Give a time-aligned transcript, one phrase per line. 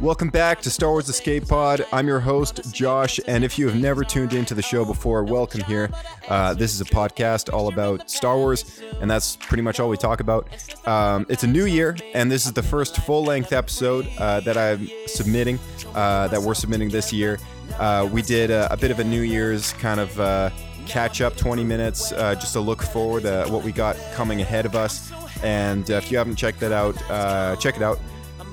[0.00, 1.84] Welcome back to Star Wars Escape Pod.
[1.92, 5.60] I'm your host, Josh, and if you have never tuned into the show before, welcome
[5.64, 5.90] here.
[6.26, 9.98] Uh, this is a podcast all about Star Wars, and that's pretty much all we
[9.98, 10.48] talk about.
[10.88, 14.56] Um, it's a new year, and this is the first full length episode uh, that
[14.56, 15.58] I'm submitting,
[15.94, 17.38] uh, that we're submitting this year.
[17.78, 20.48] Uh, we did a, a bit of a New Year's kind of uh,
[20.90, 24.66] catch up 20 minutes uh, just to look forward at what we got coming ahead
[24.66, 25.12] of us.
[25.44, 28.00] And uh, if you haven't checked that out, uh, check it out.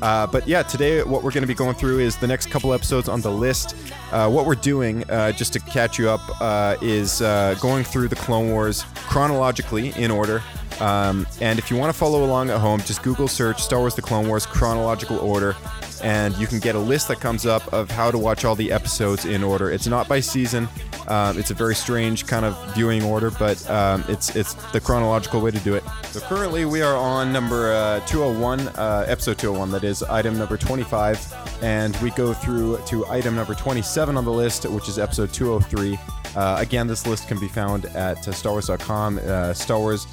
[0.03, 2.71] Uh, but yeah, today what we're going to be going through is the next couple
[2.73, 3.75] episodes on the list.
[4.11, 8.07] Uh, what we're doing, uh, just to catch you up, uh, is uh, going through
[8.07, 10.43] the Clone Wars chronologically in order.
[10.79, 13.95] Um, and if you want to follow along at home, just Google search Star Wars
[13.95, 15.55] The Clone Wars chronological order,
[16.01, 18.71] and you can get a list that comes up of how to watch all the
[18.71, 19.71] episodes in order.
[19.71, 20.67] It's not by season.
[21.07, 25.41] Um, it's a very strange kind of viewing order, but um, it's it's the chronological
[25.41, 25.83] way to do it.
[26.11, 29.71] So currently we are on number uh, 201, uh, episode 201.
[29.71, 34.31] That is item number 25, and we go through to item number 27 on the
[34.31, 35.97] list, which is episode 203.
[36.35, 39.19] Uh, again, this list can be found at uh, StarWars.com.
[39.23, 40.05] Uh, Star Wars,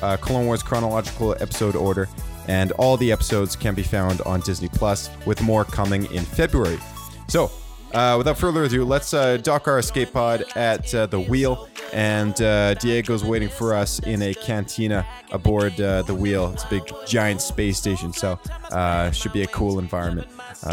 [0.00, 2.08] uh, Clone Wars chronological episode order,
[2.48, 6.78] and all the episodes can be found on Disney Plus, with more coming in February.
[7.28, 7.50] So,
[7.92, 11.68] uh, without further ado, let's uh, dock our escape pod at uh, the wheel.
[11.92, 16.52] And uh, Diego's waiting for us in a cantina aboard uh, the wheel.
[16.52, 18.38] It's a big, giant space station, so
[18.70, 20.28] uh, should be a cool environment.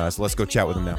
[0.10, 0.98] So let's go chat with him now.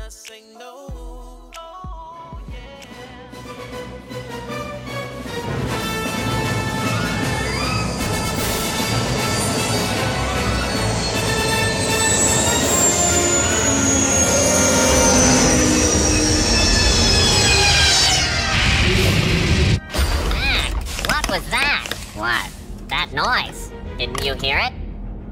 [24.44, 24.72] Hear it?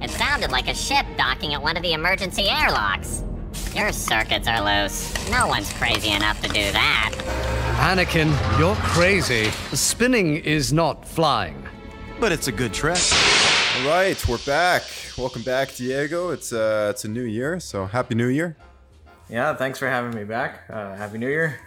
[0.01, 3.23] It sounded like a ship docking at one of the emergency airlocks.
[3.75, 5.31] Your circuits are loose.
[5.31, 7.13] No one's crazy enough to do that.
[7.79, 9.51] Anakin, you're crazy.
[9.75, 11.67] Spinning is not flying.
[12.21, 12.99] But it's a good trick.
[13.77, 14.83] All right, we're back.
[15.19, 16.31] Welcome back, Diego.
[16.31, 18.57] It's uh, it's a new year, so happy New Year.
[19.29, 20.65] Yeah, thanks for having me back.
[20.71, 21.59] Uh, Happy New Year.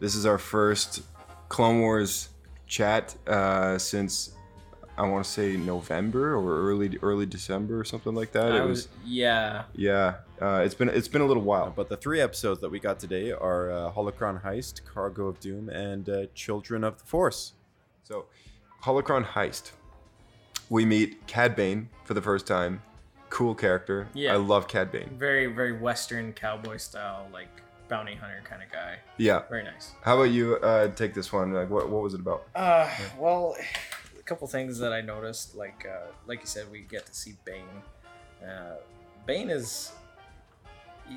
[0.00, 1.02] This is our first
[1.48, 2.28] Clone Wars
[2.66, 4.30] chat uh, since
[4.98, 8.50] I want to say November or early early December or something like that.
[8.50, 9.62] I it was, was yeah.
[9.74, 10.16] yeah.
[10.42, 12.98] Uh, it's been it's been a little while, but the three episodes that we got
[12.98, 17.52] today are uh, Holocron Heist, Cargo of Doom, and uh, Children of the Force.
[18.02, 18.26] So,
[18.82, 19.70] Holocron Heist.
[20.68, 22.82] We meet Cad Bane for the first time.
[23.30, 24.08] Cool character.
[24.14, 24.34] Yeah.
[24.34, 25.10] I love Cad Bane.
[25.16, 27.48] Very, very Western cowboy style, like
[27.88, 28.96] bounty hunter kind of guy.
[29.16, 29.42] Yeah.
[29.48, 29.92] Very nice.
[30.02, 30.56] How about you?
[30.56, 31.52] Uh, take this one.
[31.52, 32.46] Like, what what was it about?
[32.54, 32.88] Uh,
[33.18, 33.97] well, a
[34.28, 37.64] couple things that I noticed, like, uh, like you said, we get to see Bane.
[38.46, 38.76] Uh,
[39.26, 39.92] Bane is,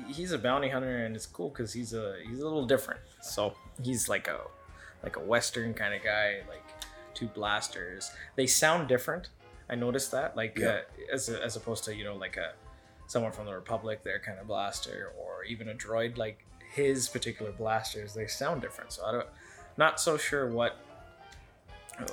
[0.08, 3.00] he's a bounty hunter, and it's cool because he's a he's a little different.
[3.20, 4.40] So he's like a
[5.02, 6.64] like a Western kind of guy, like
[7.14, 8.10] two blasters.
[8.36, 9.28] They sound different.
[9.68, 10.68] I noticed that, like, Yeah.
[10.68, 10.80] uh,
[11.12, 12.52] as as opposed to you know like a
[13.06, 17.52] someone from the Republic, their kind of blaster, or even a droid, like his particular
[17.52, 18.90] blasters, they sound different.
[18.92, 19.26] So I don't,
[19.76, 20.76] not so sure what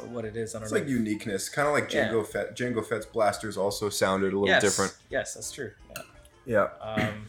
[0.10, 0.54] what it is.
[0.56, 0.80] I don't It's know.
[0.80, 2.10] like uniqueness, kind of like Yeah.
[2.10, 2.56] Jango Fett.
[2.56, 4.96] Jango Fett's blasters also sounded a little yes, different.
[5.10, 5.72] Yes, that's true.
[5.96, 6.02] Yeah.
[6.46, 6.68] Yeah.
[6.82, 7.26] Um,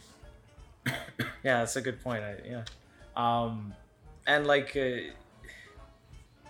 [1.43, 2.23] yeah, that's a good point.
[2.25, 2.65] I, yeah,
[3.17, 3.75] um,
[4.27, 5.11] and like, uh,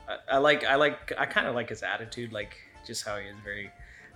[0.08, 2.56] I, I like, I like, I kind of like his attitude, like
[2.86, 3.70] just how he is very,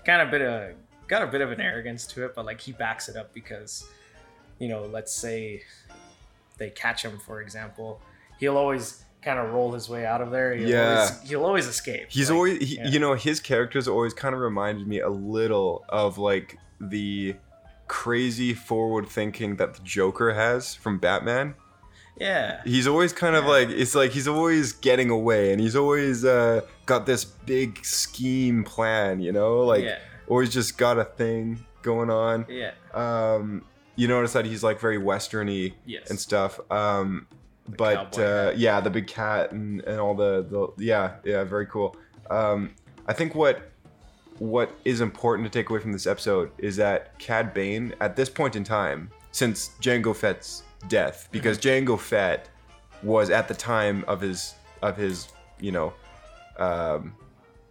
[0.04, 0.74] kind of bit of,
[1.08, 3.86] got a bit of an arrogance to it, but like he backs it up because,
[4.58, 5.62] you know, let's say
[6.58, 8.00] they catch him, for example,
[8.38, 10.54] he'll always kind of roll his way out of there.
[10.54, 10.94] He'll Yeah.
[11.00, 12.06] always, he'll always escape.
[12.10, 12.88] He's Like, always, he, yeah.
[12.88, 17.36] you know, his characters always kind of reminded me a little of like the
[17.86, 21.54] crazy forward thinking that the Joker has from Batman.
[22.16, 23.50] yeah, He's always kind of Yeah.
[23.50, 28.62] like it's like he's always getting away, and he's always uh, got this big scheme
[28.62, 29.98] plan, you know, like yeah,
[30.28, 32.46] always just got a thing going on.
[32.48, 33.64] yeah, Um,
[33.96, 36.60] you notice that he's like very westerny yes, and stuff.
[36.70, 37.26] Um,
[37.68, 41.96] but uh, yeah, the big cat and, and all the, the yeah yeah very cool.
[42.30, 42.74] Um,
[43.06, 43.70] I think what
[44.38, 48.28] what is important to take away from this episode is that Cad Bane, at this
[48.28, 52.48] point in time, since Jango Fett's death, because Jango Fett
[53.02, 55.28] was at the time of his of his
[55.60, 55.92] you know,
[56.58, 57.14] um,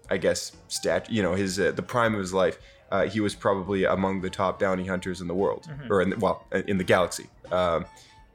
[0.09, 2.57] I guess stat you know his uh, the prime of his life.
[2.91, 6.17] Uh, he was probably among the top bounty hunters in the world, or in the,
[6.17, 7.85] well, in the galaxy, um,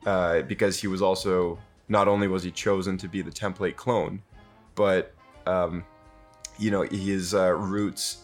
[0.07, 1.59] uh, because he was also
[1.89, 4.23] not only was he chosen to be the template clone,
[4.75, 5.15] but
[5.47, 5.85] um,
[6.59, 8.19] you know his uh, roots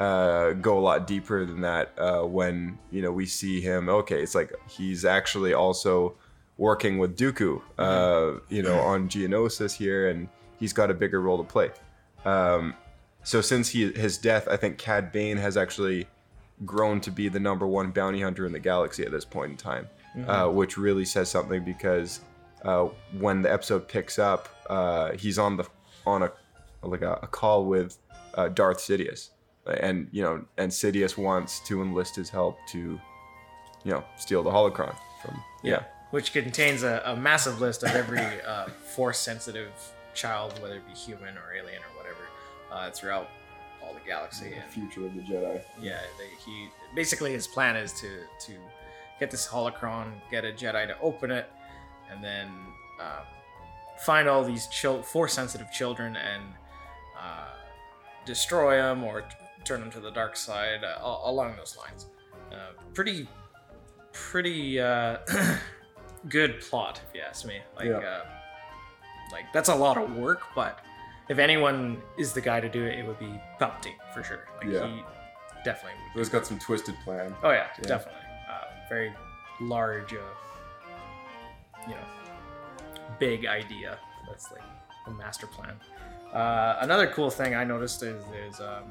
[0.00, 1.92] uh, go a lot deeper than that.
[1.98, 6.14] Uh, when you know we see him, okay, it's like he's actually also
[6.56, 10.28] working with Dooku, uh, you know, on Geonosis here, and
[10.58, 11.70] he's got a bigger role to play.
[12.24, 12.74] Um,
[13.22, 16.06] so since he his death, I think Cad Bane has actually
[16.64, 19.56] grown to be the number one bounty hunter in the galaxy at this point in
[19.56, 19.88] time,
[20.26, 22.20] uh, which really says something because
[22.64, 22.88] uh,
[23.18, 25.64] when the episode picks up, uh, he's on the
[26.06, 26.32] on a
[26.82, 27.98] like a, a call with
[28.34, 29.30] uh, Darth Sidious,
[29.66, 32.78] and you know, and Sidious wants to enlist his help to,
[33.84, 35.82] you know, steal the holocron from yeah.
[36.10, 39.70] Which contains a, a massive list of every uh, force sensitive
[40.14, 42.24] child, whether it be human or alien or whatever,
[42.72, 43.28] uh, throughout
[43.84, 44.54] all the galaxy.
[44.54, 45.60] And Future of the Jedi.
[45.82, 48.08] yeah, they, he basically his plan is to
[48.46, 48.52] to
[49.18, 51.50] get this holocron, get a Jedi to open it,
[52.10, 52.46] and then
[53.00, 53.24] um,
[54.04, 56.42] find all these chil- force sensitive children and
[57.20, 57.48] uh,
[58.24, 59.26] destroy them or t-
[59.64, 62.06] turn them to the dark side uh, along those lines.
[62.52, 63.28] Uh, pretty,
[64.12, 65.18] pretty uh,
[66.28, 67.58] good plot, if you ask me.
[67.76, 67.96] Like, Yeah.
[67.98, 68.24] uh,
[69.32, 70.78] like that's a lot of work, but
[71.28, 74.46] if anyone is the guy to do it, it would be Palpatine for sure.
[74.58, 74.86] Like Yeah.
[74.86, 75.02] he
[75.64, 75.98] definitely.
[76.14, 77.34] He's got some twisted plan.
[77.42, 77.88] Oh yeah, Yeah.
[77.88, 78.17] definitely.
[78.88, 79.12] Very
[79.60, 80.18] large, uh,
[81.86, 82.04] you know,
[83.18, 83.98] big idea.
[84.28, 84.62] That's like
[85.06, 85.74] a master plan.
[86.32, 88.84] Uh, another cool thing I noticed is, is um,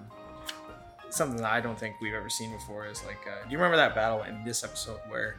[1.09, 2.85] something that I don't think we've ever seen before.
[2.87, 5.37] Is like, uh, do you remember that battle in this episode where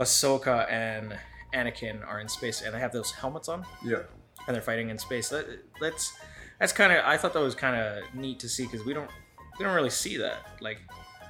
[0.00, 1.16] Ahsoka and
[1.54, 3.64] Anakin are in space and they have those helmets on?
[3.84, 4.02] Yeah.
[4.46, 5.28] and they're fighting in space.
[5.28, 5.46] That,
[5.80, 6.12] that's
[6.58, 9.10] that's kind of I thought that was kind of neat to see because we don't
[9.58, 10.78] we don't really see that like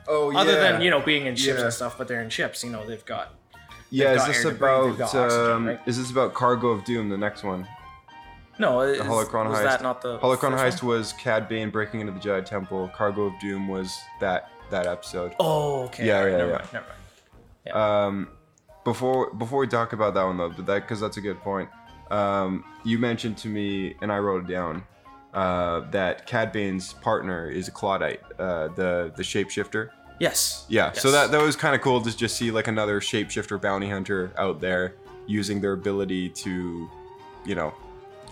[0.09, 1.65] Oh other than you know being in ships Yeah.
[1.65, 1.97] and stuff.
[1.99, 2.63] But they're in ships.
[2.65, 3.35] You know they've got
[3.91, 5.81] Yeah, is got this air to they've about got oxygen, um, right?
[5.87, 7.67] is this about Cargo of Doom, the next one?
[8.59, 9.65] no The Holocron was heist.
[9.65, 10.97] that not the Holocron first heist one?
[10.99, 12.91] was Cad Bane breaking into the Jedi Temple.
[12.95, 15.35] Cargo of Doom was that that episode.
[15.41, 16.07] Oh okay.
[16.07, 16.57] Yeah, yeah, never yeah.
[16.59, 16.69] mind.
[16.73, 17.77] Never mind.
[17.77, 18.29] Um,
[18.85, 21.69] before before we talk about that one though, but that because that's a good point.
[22.11, 24.85] Um, you mentioned to me, and I wrote it down,
[25.33, 29.91] uh, that Cad Bane's partner is a Clawdite, uh, the the shapeshifter.
[30.19, 30.67] Yes.
[30.69, 33.89] Yeah, so that that was kind of cool to just see like another shapeshifter bounty
[33.89, 34.95] hunter out there
[35.27, 36.89] using their ability to,
[37.45, 37.75] you know,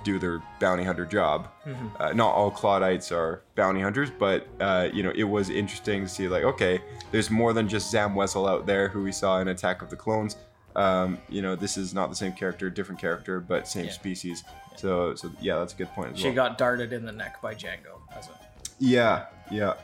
[0.04, 1.48] do their bounty hunter job.
[1.66, 1.88] Mm-hmm.
[1.98, 6.08] Uh, not all Clawdites are bounty hunters, but uh, you know, it was interesting to
[6.08, 6.80] see like, okay,
[7.10, 9.96] there's more than just Zam Wesell out there who we saw in Attack of the
[9.96, 10.36] Clones.
[10.80, 13.92] Um, you know, this is not the same character, different character, but same Yeah.
[13.92, 14.44] species.
[14.76, 16.34] So, so yeah, that's a good point as She well.
[16.36, 18.00] got darted in the neck by Jango.
[18.16, 18.30] As a,
[18.78, 19.74] yeah, yeah.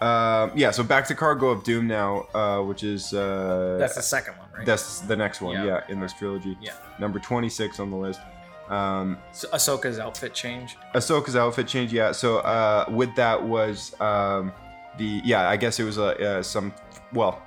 [0.00, 4.02] Um, yeah, so back to Cargo of Doom now, uh, which is uh, that's the
[4.02, 4.66] second one, right?
[4.66, 5.64] That's the next one, Yeah.
[5.64, 6.58] yeah, in this trilogy.
[6.60, 6.72] Yeah.
[6.98, 8.20] Number 26 on the list.
[8.68, 10.76] Um, So Ahsoka's outfit change.
[10.94, 12.12] Ahsoka's outfit change, yeah.
[12.12, 14.52] So uh, with that was um,
[14.98, 16.74] the yeah, I guess it was a uh, some
[17.14, 17.40] well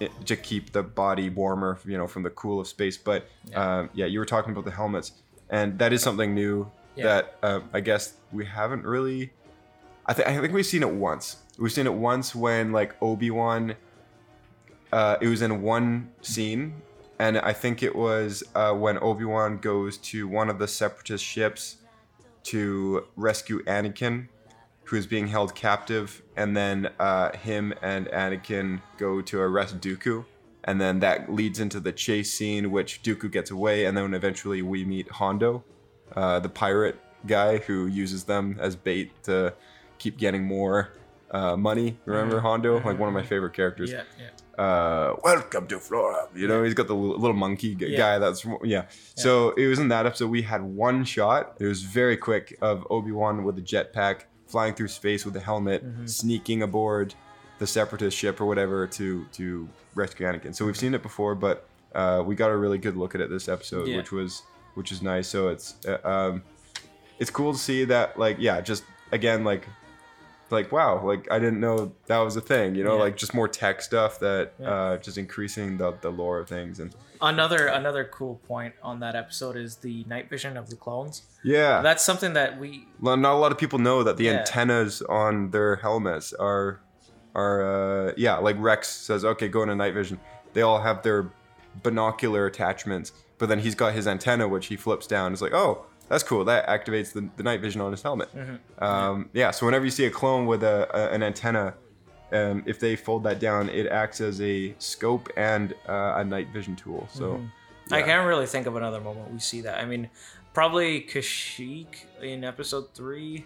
[0.00, 2.96] it, to keep the body warmer, you know, from the cool of space.
[2.96, 3.78] But Yeah.
[3.78, 5.12] um, yeah, you were talking about the helmets,
[5.50, 7.04] and that is something new Yeah.
[7.04, 9.32] that uh, I guess we haven't really.
[10.06, 11.36] I think I think we've seen it once.
[11.58, 13.74] We've seen it once when like Obi Wan.
[14.92, 16.74] Uh, it was in one scene,
[17.18, 21.24] and I think it was uh, when Obi Wan goes to one of the Separatist
[21.24, 21.78] ships
[22.44, 24.28] to rescue Anakin,
[24.84, 30.24] who is being held captive, and then uh, him and Anakin go to arrest Dooku,
[30.64, 34.62] and then that leads into the chase scene, which Dooku gets away, and then eventually
[34.62, 35.64] we meet Hondo,
[36.14, 39.54] uh, the pirate guy who uses them as bait to
[39.98, 40.90] keep getting more
[41.30, 41.98] uh, money.
[42.04, 42.74] Remember Hondo?
[42.80, 44.62] Like one of my favorite characters Yeah, yeah.
[44.62, 46.28] uh, welcome to Florrum.
[46.36, 47.96] You know, he's got the little, monkey g- Yeah.
[47.98, 48.18] guy.
[48.18, 48.84] That's from, yeah.
[49.16, 50.28] So it was in that episode.
[50.30, 51.56] We had one shot.
[51.58, 55.40] It was very quick of Obi Wan with a jetpack flying through space with a
[55.40, 56.06] helmet, Mm-hmm.
[56.06, 57.14] sneaking aboard
[57.58, 60.54] the Separatist ship or whatever to to rescue Anakin.
[60.54, 63.30] So we've seen it before, but uh, we got a really good look at it
[63.30, 63.96] this episode, Yeah.
[63.98, 64.42] which was
[64.74, 65.28] which is nice.
[65.28, 66.42] So it's uh, um,
[67.20, 69.68] it's cool to see that like yeah, just again like
[70.50, 72.74] like wow, like I didn't know that was a thing.
[72.74, 73.02] You know, Yeah.
[73.02, 74.70] like just more tech stuff that Yeah.
[74.70, 79.14] uh, just increasing the the lore of things and Another another cool point on that
[79.14, 81.22] episode is the night vision of the clones.
[81.42, 81.80] yeah.
[81.80, 84.38] That's something that we Well, not a lot of people know that the Yeah.
[84.40, 86.80] antennas on their helmets are
[87.34, 90.20] are uh, yeah like rex says okay go into night vision
[90.52, 91.30] they all have their
[91.82, 95.84] binocular attachments but then he's got his antenna which he flips down it's like oh
[96.08, 98.28] that's cool that activates the, the night vision on his helmet
[98.78, 101.74] um, yeah so whenever you see a clone with a, a an antenna
[102.32, 106.48] um, if they fold that down it acts as a scope and uh, a night
[106.52, 107.40] vision tool so
[107.90, 108.06] I Yeah.
[108.06, 109.78] can't really think of another moment we see that.
[109.78, 110.08] I mean,
[110.54, 113.44] probably Kashyyyk in episode three.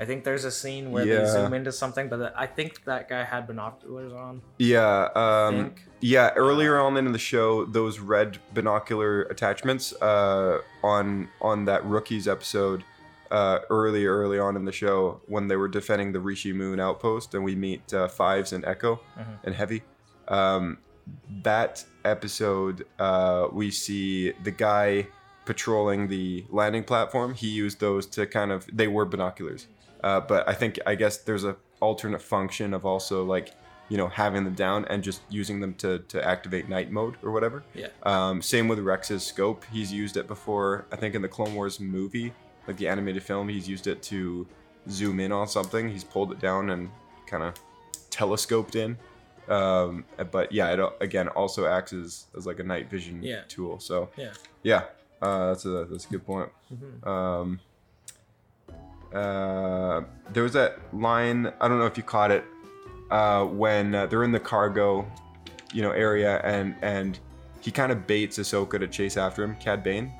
[0.00, 1.20] I think there's a scene where Yeah.
[1.20, 4.42] they zoom into something, but I think that guy had binoculars on.
[4.58, 6.30] Yeah, um, yeah.
[6.34, 12.82] Earlier on in the show, those red binocular attachments uh, on on that rookies episode,
[13.30, 17.34] uh, early early on in the show when they were defending the Rishi Moon outpost,
[17.34, 19.00] and we meet uh, Fives and Echo
[19.44, 19.82] and Heavy.
[20.26, 20.78] Um,
[21.42, 25.06] that episode, uh, we see the guy
[25.44, 27.34] patrolling the landing platform.
[27.34, 29.66] He used those to kind of they were binoculars,
[30.04, 33.48] uh, but I think I guess there's a alternate function of also like
[33.90, 37.30] you know having them down and just using them to to activate night mode or
[37.32, 37.58] whatever.
[37.74, 37.88] Yeah.
[38.04, 39.64] Um, same with Rex's scope.
[39.72, 40.86] He's used it before.
[40.92, 42.32] I think in the Clone Wars movie,
[42.68, 44.46] like the animated film, he's used it to
[44.88, 45.88] zoom in on something.
[45.90, 46.88] He's pulled it down and
[47.26, 47.54] kind of
[48.10, 48.96] telescoped in.
[49.48, 53.42] Um, but yeah, it again also acts as, as like a night vision Yeah.
[53.48, 53.78] tool.
[53.80, 54.32] So Yeah.
[54.62, 54.82] yeah,
[55.20, 56.50] uh, that's a that's a good point.
[57.02, 57.60] Um,
[59.14, 60.02] uh,
[60.32, 61.52] there was that line.
[61.60, 62.44] I don't know if you caught it
[63.10, 65.10] uh, when uh, they're in the cargo,
[65.72, 67.18] you know, area, and and
[67.60, 70.12] he kind of baits Ahsoka to chase after him, Cad Bane.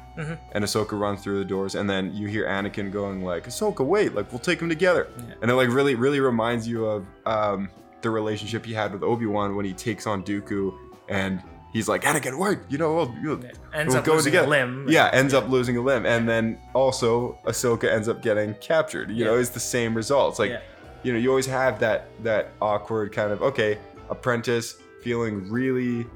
[0.53, 4.15] And Ahsoka runs through the doors, and then you hear Anakin going like, "Ahsoka, wait!
[4.15, 5.09] Like, we'll take them together."
[5.43, 7.69] And it like really, really reminds you of um,
[8.01, 10.73] the relationship he had with Obi Wan when he takes on Dooku,
[11.09, 11.43] and
[11.75, 12.61] he's like, "Anakin, wait!
[12.71, 13.41] You know, we'll, you'll,
[13.75, 14.87] Ends we'll up go losing together." a limb.
[14.89, 19.11] Yeah, ends up losing a limb, and then also Ahsoka ends up getting captured.
[19.11, 20.39] You know, it's the same results.
[20.39, 20.61] Like, Yeah.
[21.03, 23.77] you know, you always have that that awkward kind of okay,
[24.09, 26.07] apprentice feeling really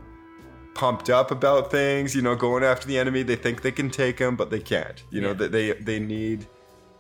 [0.75, 2.15] pumped up about things.
[2.15, 3.23] You know, going after the enemy.
[3.23, 5.03] They think they can take him, but they can't.
[5.11, 6.47] You know, that they they need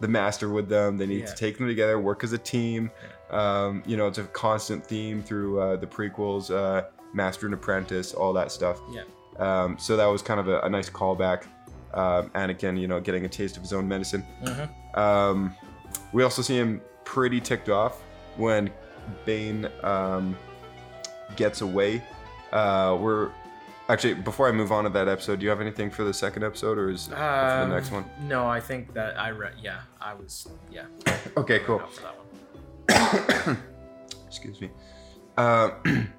[0.01, 0.97] the master with them.
[0.97, 1.27] They need Yeah.
[1.27, 2.91] to take them together, work as a team.
[3.31, 8.13] Um, you know, it's a constant theme through uh, the prequels, uh, Master and Apprentice,
[8.15, 8.81] all that stuff.
[8.91, 9.03] Yeah.
[9.39, 11.45] Um, so that was kind of a, a nice callback.
[11.95, 14.25] Um, Anakin, you know, getting a taste of his own medicine.
[14.95, 15.55] Um,
[16.13, 18.03] we also see him pretty ticked off
[18.37, 18.71] when
[19.25, 20.37] Bane um,
[21.37, 22.03] gets away.
[22.53, 23.31] Uh, we're
[23.89, 25.39] actually before I move on to that episode.
[25.39, 27.91] Do you have anything for the second episode, or is it for the Um, next
[27.91, 28.05] one?
[28.23, 29.55] No, I think that I read.
[29.63, 30.49] Yeah, I was.
[30.71, 30.85] Yeah,
[31.37, 31.81] Okay, cool.
[31.81, 31.91] out
[32.89, 33.59] that one.
[34.27, 34.71] Excuse me.
[35.39, 35.71] Uh,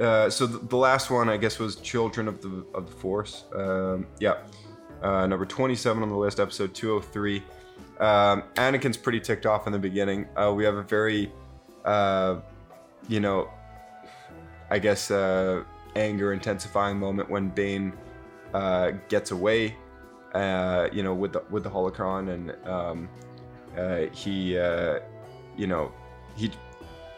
[0.00, 3.44] uh, so the, the last one, I guess, was Children of the of the Force.
[3.54, 4.38] Um, yeah,
[5.02, 7.42] uh, number twenty-seven on the list, episode two hundred three.
[8.00, 10.26] Um, Anakin's pretty ticked off in the beginning.
[10.36, 11.32] Uh, we have a very,
[11.84, 12.40] uh,
[13.08, 13.48] you know,
[14.70, 15.62] I guess, uh,
[15.94, 17.92] anger intensifying moment when Bane
[19.08, 19.76] gets away.
[20.34, 23.08] You know, with the with the holocron, and um,
[24.12, 24.54] he,
[25.56, 25.92] you know,
[26.34, 26.50] he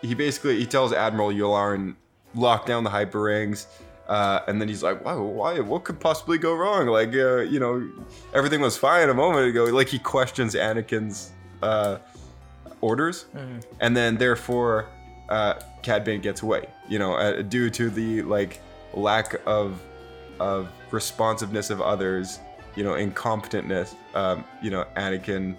[0.02, 1.95] he basically he tells Admiral Yularen
[2.36, 3.66] lock down the hyper rings.
[4.08, 5.58] Uh, and then he's like, "Wow, why?
[5.58, 6.86] What could possibly go wrong?
[6.86, 7.90] Like, uh, you know,
[8.32, 11.98] everything was fine a moment ago." Like he questions Anakin's uh,
[12.80, 13.26] orders,
[13.80, 14.86] and then therefore,
[15.28, 16.68] uh, Cad Bane gets away.
[16.88, 18.60] You know, uh, due to the like
[18.94, 19.82] lack of
[20.38, 22.38] of responsiveness of others,
[22.76, 23.94] you know, incompetentness.
[24.14, 25.56] Um, you know, Anakin,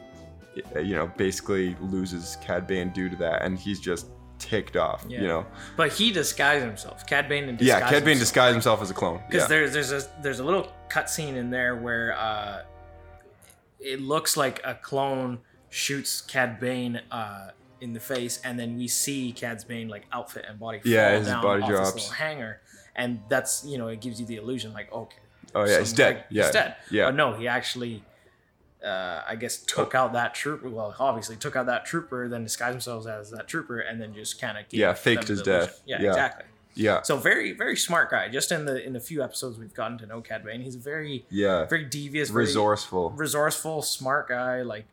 [0.76, 4.08] you know, basically loses Cad Bane due to that, and he's just
[4.40, 5.06] ticked off.
[5.08, 5.22] Yeah.
[5.22, 7.06] You know, But he disguised himself.
[7.08, 9.22] Cad Bane disguised yeah, Cad Bane disguised himself as a clone.
[9.28, 9.48] because Yeah.
[9.48, 12.64] there's there's a there's a little cutscene in there where uh,
[13.80, 15.40] it looks like a clone
[15.70, 17.50] shoots Cad Bane uh,
[17.82, 21.18] in the face, and then we see Cad's Bane like outfit and body fall Yeah,
[21.18, 21.94] his down body off drops.
[21.94, 22.62] this little hanger,
[22.96, 25.18] and that's you know it gives you the illusion like okay,
[25.56, 26.16] Oh yeah, he's dead.
[26.16, 26.76] like, yeah, he's dead.
[26.92, 28.04] Yeah, But no, he actually.
[28.88, 30.70] Uh, I guess took out that trooper.
[30.70, 34.40] Well, obviously took out that trooper, then disguised themselves as that trooper, and then just
[34.40, 35.82] kind of Yeah, faked his death.
[35.86, 36.08] Yeah, Yeah.
[36.10, 36.46] exactly.
[36.76, 38.30] yeah, So very, very smart guy.
[38.30, 40.80] Just in the in the few episodes we've gotten to know Cad Bane, he's a
[40.80, 41.66] very, yeah.
[41.66, 43.10] very devious, very Resourceful.
[43.12, 44.62] resourceful, smart guy.
[44.62, 44.86] Like,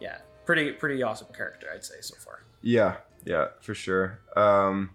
[0.00, 2.42] yeah, pretty, pretty awesome character, I'd say so far.
[2.62, 4.20] Yeah, yeah, for sure.
[4.36, 4.90] Um,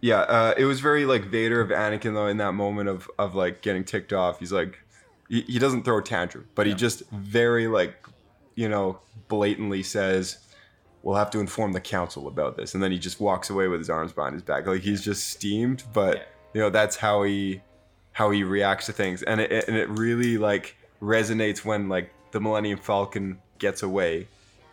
[0.00, 2.26] yeah, uh, it was very like Vader of Anakin though.
[2.26, 4.78] In that moment of of like getting ticked off, he's like,
[5.28, 8.06] he, he doesn't throw a tantrum, but he just very like,
[8.54, 10.38] you know, blatantly says,
[11.02, 12.74] we'll have to inform the council about this.
[12.74, 14.66] And then he just walks away with his arms behind his back.
[14.66, 16.22] Like he's just steamed, but Yeah.
[16.54, 17.62] you know, that's how he
[18.12, 19.22] how he reacts to things.
[19.22, 24.28] And it and it really like resonates when like the Millennium Falcon gets away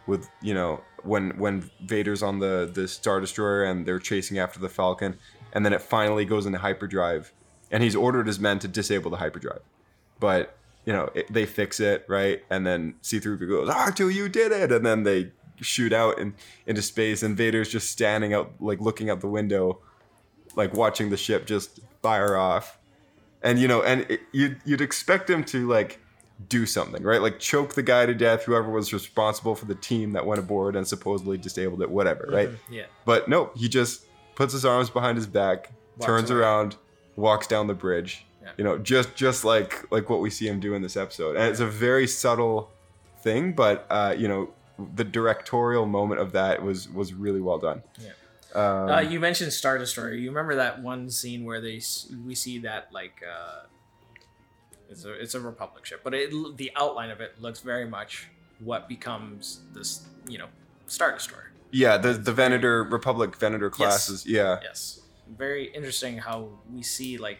[0.07, 4.59] with, you know, when when Vader's on the the Star Destroyer and they're chasing after
[4.59, 5.17] the Falcon
[5.51, 7.31] and then it finally goes into hyperdrive
[7.69, 9.61] and he's ordered his men to disable the hyperdrive.
[10.23, 12.41] But you know, it, they fix it, right?
[12.49, 14.71] And then C3PO goes, ah, R2, you did it!
[14.71, 16.33] And then they shoot out in,
[16.65, 19.79] into space, and Vader's just standing out, like looking out the window,
[20.55, 22.79] like watching the ship just fire off.
[23.41, 25.99] And you know, and it, you'd, you'd expect him to like
[26.47, 27.21] do something, right?
[27.21, 30.77] Like choke the guy to death, whoever was responsible for the team that went aboard
[30.77, 32.47] and supposedly disabled it, whatever, right?
[32.47, 32.73] Mm-hmm.
[32.75, 32.85] Yeah.
[33.03, 36.39] But no, he just puts his arms behind his back, Walks turns away.
[36.39, 36.77] around,
[37.17, 38.25] walks down the bridge.
[38.43, 38.49] Yeah.
[38.57, 41.45] You know, just just like like what we see him do in this episode, and
[41.49, 42.69] it's a very subtle
[43.21, 44.49] thing, but uh, you know,
[44.95, 47.83] the directorial moment of that was was really well done.
[47.99, 48.09] Yeah.
[48.53, 50.13] Um, uh, you mentioned Star Destroyer.
[50.13, 51.81] You remember that one scene where they
[52.25, 53.61] we see that like uh,
[54.89, 58.27] it's a it's a Republic ship, but it the outline of it looks very much
[58.59, 60.47] what becomes this you know
[60.87, 61.51] Star Destroyer.
[61.71, 64.25] yeah, the the Venator Republic Venator classes.
[64.27, 65.01] Yeah, Yes,
[65.37, 67.39] very interesting how we see like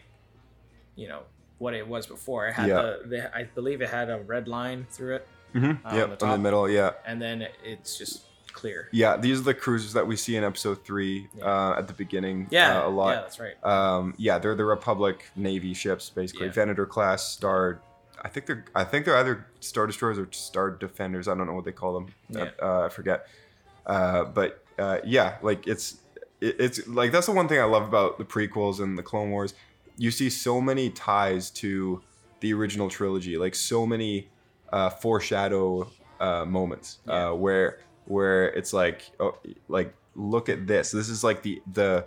[0.96, 1.20] you know
[1.58, 2.46] what it was before.
[2.48, 2.82] It had Yeah.
[2.82, 5.96] the, the I believe it had a red line through it, Mm-hmm.
[5.96, 6.68] Yep, the in the middle.
[6.68, 8.88] Yeah, and then it's just clear.
[8.92, 9.16] yeah.
[9.16, 11.44] These are the cruisers that we see in Episode Three Yeah.
[11.44, 12.48] uh, at the beginning.
[12.50, 13.10] Yeah, uh, a lot.
[13.10, 13.64] Yeah, that's right.
[13.64, 16.46] Um, yeah, they're the Republic Navy ships, basically.
[16.46, 16.52] Yeah.
[16.52, 17.80] Venator class Star.
[18.22, 18.64] I think they're.
[18.74, 21.28] I think they're either Star Destroyers or Star Defenders.
[21.28, 22.06] I don't know what they call them.
[22.30, 22.50] Yeah.
[22.60, 23.28] Uh, I forget.
[23.86, 25.98] Uh, but uh, yeah, like it's
[26.40, 29.30] it, it's like that's the one thing I love about the prequels and the Clone
[29.30, 29.54] Wars.
[29.96, 32.02] You see so many ties to
[32.40, 34.28] the original trilogy, like so many
[34.72, 37.28] uh, foreshadow uh, moments Yeah.
[37.30, 40.90] uh, where where it's like oh, like look at this.
[40.90, 42.06] This is like the the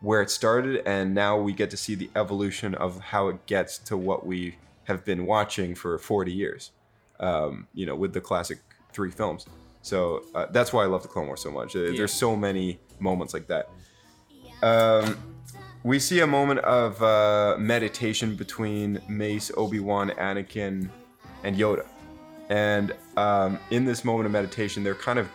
[0.00, 3.78] where it started, and now we get to see the evolution of how it gets
[3.78, 6.72] to what we have been watching for 40 years.
[7.20, 8.58] Um, you know, with the classic
[8.92, 9.46] three films.
[9.82, 11.74] So uh, that's why I love the Clone Wars so much.
[11.76, 13.70] Uh, There's so many moments like that.
[14.62, 15.16] Um,
[15.84, 20.88] we see a moment of uh, meditation between Mace, Obi Wan, Anakin,
[21.44, 21.86] and Yoda.
[22.48, 25.28] And um, in this moment of meditation, they're kind of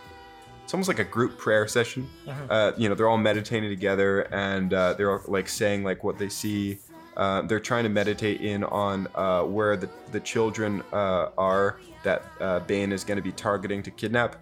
[0.64, 2.08] it's almost like a group prayer session.
[2.48, 6.18] Uh, you know, they're all meditating together, and uh, they're all, like saying like what
[6.18, 6.78] they see.
[7.16, 12.24] Uh, they're trying to meditate in on uh, where the the children uh, are that
[12.40, 14.36] uh, Bane is going to be targeting to kidnap.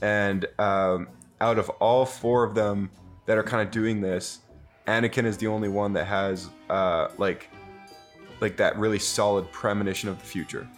[0.00, 1.08] And um,
[1.40, 2.90] out of all four of them
[3.26, 4.40] that are kind of doing this,
[4.86, 7.48] Anakin is the only one that has uh, like
[8.40, 10.68] like that really solid premonition of the future.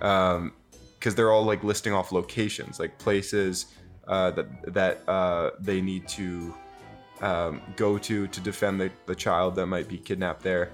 [0.00, 0.52] Um,
[0.98, 3.66] because they're all like listing off locations, like places
[4.08, 6.54] uh, that that uh, they need to
[7.20, 10.70] um, go to to defend the, the child that might be kidnapped there.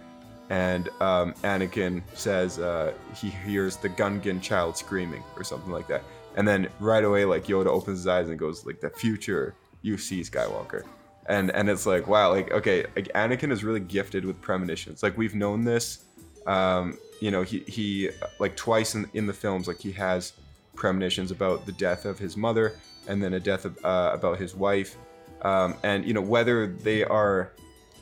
[0.51, 6.03] And um, Anakin says uh, he hears the Gungan child screaming or something like that.
[6.37, 9.97] And then right away, like Yoda opens his eyes and goes like, "The future, you
[9.99, 10.85] see, Skywalker."
[11.27, 15.03] And and it's like, wow, like okay, like Anakin is really gifted with premonitions.
[15.03, 16.05] Like we've known this
[16.47, 20.35] um, you know, he, he like twice in, in the films, like he has
[20.75, 22.77] premonitions about the death of his mother
[23.09, 24.97] and then a death of, uh, about his wife.
[25.43, 27.53] Um, and, you know, whether they are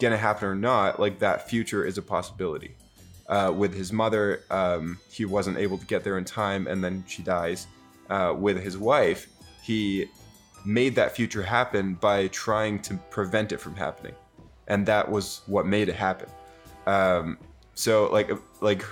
[0.00, 2.74] to happen or not, like that future is a possibility.
[3.28, 7.04] Uh, with his mother, um, he wasn't able to get there in time and then
[7.06, 7.66] she dies.
[8.10, 9.28] Uh, with his wife,
[9.62, 10.06] he
[10.64, 14.14] made that future happen by trying to prevent it from happening.
[14.68, 16.28] And that was what made it happen.
[16.86, 17.38] Um,
[17.74, 18.84] so like like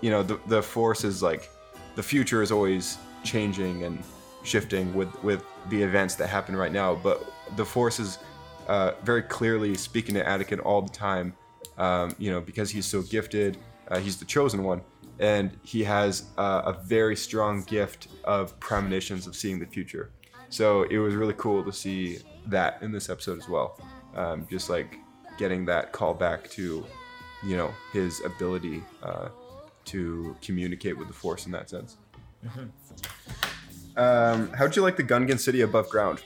[0.00, 1.50] you know the the force is like
[1.94, 4.02] the future is always changing and
[4.42, 8.18] shifting with with the events that happen right now but the force is
[8.68, 11.32] uh, very clearly speaking to Anakin all the time
[11.78, 13.56] um, you know because he's so gifted
[13.88, 14.80] uh, he's the chosen one
[15.20, 20.10] and he has uh, a very strong gift of premonitions of seeing the future
[20.50, 23.78] so it was really cool to see that in this episode as well
[24.14, 24.98] um, just like
[25.38, 26.84] getting that call back to
[27.44, 29.28] you know his ability uh,
[29.84, 31.96] to communicate with the force in that sense.
[33.96, 36.22] Um, how'd you like the Gungan city above ground?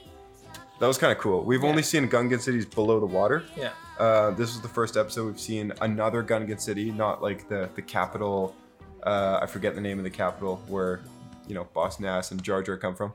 [0.78, 1.42] That was kind of cool.
[1.42, 3.44] We've only seen Gungan cities below the water.
[3.56, 3.70] Yeah.
[3.98, 7.82] Uh, this was the first episode we've seen another Gungan city, not like the the
[7.82, 8.54] capital.
[9.02, 11.00] Uh, I forget the name of the capital where
[11.46, 13.12] you know Boss Nass and Jar Jar come from,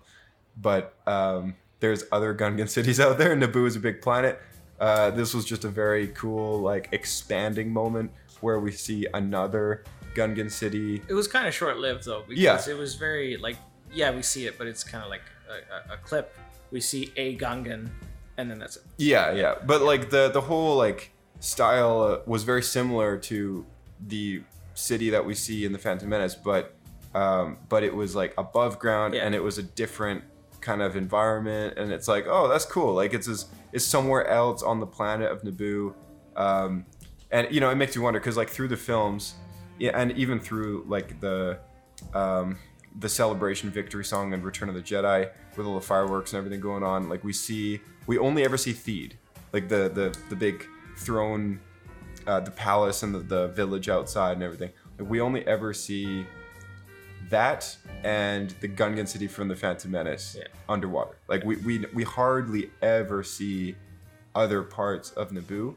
[0.61, 3.31] but um, there's other Gungan cities out there.
[3.33, 4.39] And Naboo is a big planet.
[4.79, 9.83] Uh, this was just a very cool like expanding moment where we see another
[10.15, 11.01] Gungan city.
[11.07, 12.73] It was kind of short lived though because Yeah.
[12.73, 13.57] it was very like
[13.93, 16.35] yeah we see it but it's kind of like a, a, a clip
[16.71, 17.89] we see a Gungan,
[18.37, 18.83] and then that's it.
[18.97, 23.65] Yeah, yeah, but like the the whole like style uh, was very similar to
[24.05, 24.41] the
[24.73, 26.75] city that we see in the Phantom Menace, but
[27.15, 29.21] um, but it was like above ground Yeah.
[29.25, 30.23] and it was a different
[30.67, 34.61] kind of environment, and it's like oh that's cool, like it's as, it's somewhere else
[34.61, 35.93] on the planet of Naboo,
[36.35, 36.85] um,
[37.31, 39.35] and you know it makes you wonder because like through the films,
[39.79, 41.57] yeah, and even through like the
[42.13, 42.57] um,
[42.99, 46.59] the celebration victory song and Return of the Jedi with all the fireworks and everything
[46.59, 47.07] going on.
[47.07, 49.13] Like we see, we only ever see Theed,
[49.53, 51.61] like the the the big throne,
[52.27, 54.71] uh, the palace and the, the village outside and everything.
[54.99, 56.25] Like we only ever see
[57.29, 60.47] that and the Gungan city from the Phantom Menace Yeah.
[60.69, 61.17] underwater.
[61.27, 63.75] Like we, we we hardly ever see
[64.35, 65.75] other parts of Naboo.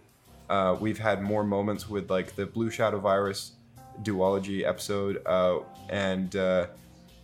[0.48, 3.52] Uh, we've had more moments with like the Blue Shadow Virus
[4.02, 6.66] duology episode uh, and uh,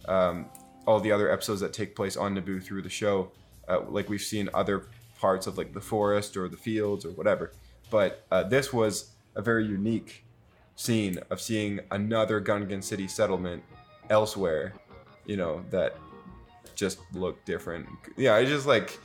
[0.09, 0.47] um,
[0.87, 3.31] all the other episodes that take place on Naboo through the show.
[3.69, 4.87] Uh, like we've seen other
[5.21, 7.53] parts of like the forest or the fields or whatever.
[7.91, 10.25] But uh, this was a very unique
[10.77, 13.63] scene of seeing another Gungan city settlement
[14.11, 14.73] elsewhere,
[15.27, 15.97] you know, that
[16.75, 17.87] just look different.
[18.17, 18.99] Yeah, it's just like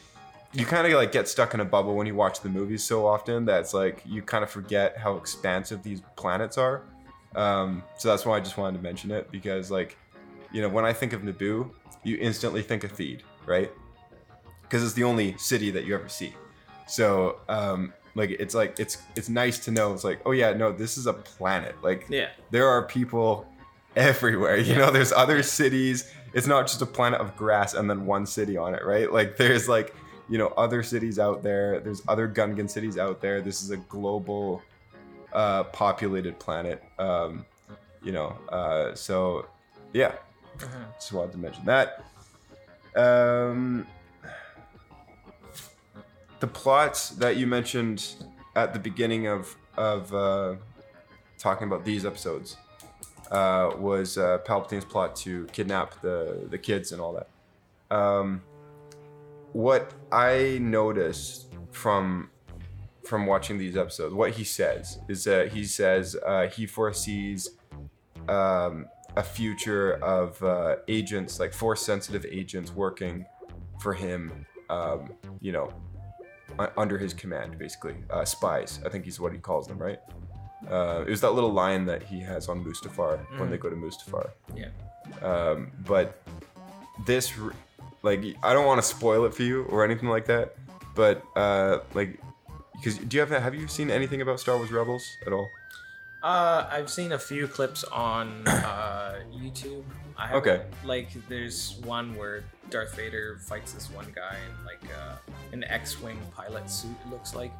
[0.53, 3.05] you kind of like get stuck in a bubble when you watch the movies so
[3.07, 6.83] often that it's like you kind of forget how expansive these planets are.
[7.35, 9.97] Um, so that's why I just wanted to mention it because like,
[10.51, 11.69] you know, when I think of Naboo,
[12.03, 13.71] you instantly think of Theed, right?
[14.63, 16.33] Because it's the only city that you ever see.
[16.87, 20.71] So um, like it's like it's it's nice to know it's like oh yeah no
[20.73, 22.27] this is a planet like Yeah.
[22.49, 23.47] there are people
[23.95, 24.57] everywhere.
[24.57, 26.11] You know there's other cities.
[26.33, 29.11] It's not just a planet of grass and then one city on it right?
[29.11, 29.93] Like there's like
[30.29, 31.79] you know other cities out there.
[31.79, 33.41] There's other gungan cities out there.
[33.41, 34.61] This is a global
[35.33, 36.83] uh populated planet.
[36.99, 37.45] Um
[38.03, 39.47] you know uh so
[39.93, 40.13] yeah.
[40.95, 42.03] Just wanted to mention that.
[42.95, 43.87] Um
[46.41, 48.15] the plots that you mentioned
[48.55, 50.55] at the beginning of of uh,
[51.37, 52.57] talking about these episodes
[53.31, 57.95] uh, was uh, Palpatine's plot to kidnap the the kids and all that.
[57.95, 58.41] Um,
[59.53, 62.29] what I noticed from
[63.03, 67.49] from watching these episodes, what he says is that he says uh, he foresees
[68.29, 73.25] um, a future of uh, agents, like force sensitive agents, working
[73.79, 74.45] for him.
[74.69, 75.73] Um, you know,
[76.77, 77.95] under his command, basically.
[78.09, 79.99] Uh, spies, I think he's what he calls them, right?
[80.69, 83.75] Uh, it was that little line that he has on Mustafar when they go to
[83.75, 84.31] Mustafar.
[84.55, 84.69] Yeah.
[85.21, 86.21] Um, but
[87.05, 87.33] this,
[88.03, 90.55] like, I don't want to spoil it for you or anything like that.
[90.95, 92.19] But uh, like,
[92.73, 95.49] because do you have have you seen anything about Star Wars Rebels at all?
[96.21, 99.83] Uh, I've seen a few clips on uh, YouTube.
[100.17, 100.61] I Okay.
[100.85, 105.15] Like, there's one where Darth Vader fights this one guy in like uh,
[105.51, 106.95] an X-wing pilot suit.
[107.05, 107.51] It looks like.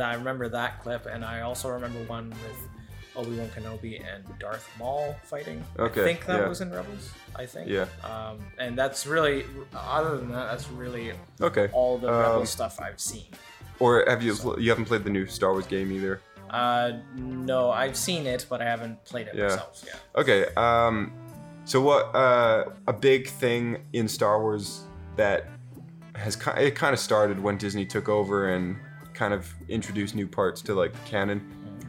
[0.00, 2.68] I remember that clip, and I also remember one with
[3.16, 5.64] Obi Wan Kenobi and Darth Maul fighting.
[5.78, 6.48] Okay, I think that yeah.
[6.48, 7.10] was in Rebels.
[7.36, 7.68] I think.
[7.68, 7.86] Yeah.
[8.04, 11.68] Um, and that's really, other than that, that's really Okay.
[11.72, 13.26] all the Um, Rebel stuff I've seen.
[13.78, 16.20] Or have you you haven't played the new Star Wars game either?
[16.50, 19.44] Uh, no, I've seen it, but I haven't played it Yeah.
[19.48, 19.84] myself.
[19.86, 20.20] Yeah.
[20.20, 20.46] Okay.
[20.56, 21.12] Um,
[21.64, 22.14] so what?
[22.14, 24.82] Uh, a big thing in Star Wars
[25.16, 25.46] that
[26.16, 28.76] has it kind of started when Disney took over and
[29.20, 31.38] kind of introduce new parts to like the canon.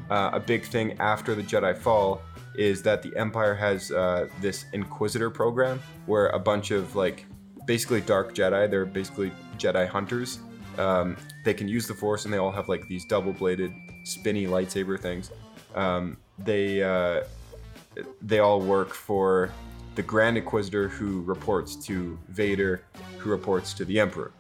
[0.10, 2.22] Uh, a big thing after the Jedi fall
[2.56, 7.26] is that the Empire has uh, this Inquisitor program where a bunch of like
[7.66, 8.70] basically dark Jedi.
[8.70, 10.40] They're basically Jedi hunters.
[10.78, 11.16] Um,
[11.46, 13.72] they can use the Force, and they all have like these double-bladed,
[14.04, 15.32] spinny lightsaber things.
[15.74, 17.24] Um, they uh,
[18.22, 19.52] they all work for
[19.96, 22.84] the Grand Inquisitor, who reports to Vader,
[23.20, 24.34] who reports to the Emperor.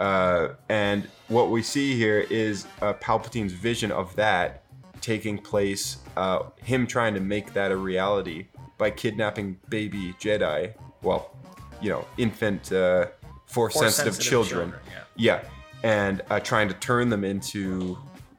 [0.00, 4.64] Uh, and what we see here is uh, Palpatine's vision of that
[5.02, 8.46] taking place, uh, him trying to make that a reality
[8.78, 11.36] by kidnapping baby Jedi, well,
[11.82, 13.06] you know, infant, uh,
[13.46, 14.70] force sensitive children.
[14.70, 14.80] children,
[15.16, 15.42] Yeah,
[15.82, 17.98] and uh, trying to turn them into